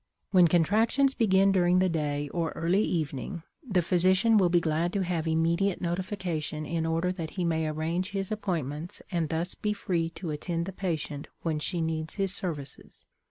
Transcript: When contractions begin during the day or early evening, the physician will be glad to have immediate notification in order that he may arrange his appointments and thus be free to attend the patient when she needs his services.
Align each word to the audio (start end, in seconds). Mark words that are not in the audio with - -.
When 0.31 0.47
contractions 0.47 1.13
begin 1.13 1.51
during 1.51 1.77
the 1.77 1.87
day 1.87 2.27
or 2.29 2.53
early 2.55 2.81
evening, 2.81 3.43
the 3.63 3.83
physician 3.83 4.39
will 4.39 4.49
be 4.49 4.59
glad 4.59 4.91
to 4.93 5.01
have 5.03 5.27
immediate 5.27 5.79
notification 5.79 6.65
in 6.65 6.87
order 6.87 7.11
that 7.11 7.29
he 7.37 7.45
may 7.45 7.67
arrange 7.67 8.09
his 8.09 8.31
appointments 8.31 9.03
and 9.11 9.29
thus 9.29 9.53
be 9.53 9.73
free 9.73 10.09
to 10.09 10.31
attend 10.31 10.65
the 10.65 10.71
patient 10.71 11.27
when 11.43 11.59
she 11.59 11.81
needs 11.81 12.15
his 12.15 12.33
services. 12.33 13.03